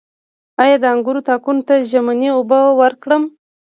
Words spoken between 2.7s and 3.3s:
ورکړم؟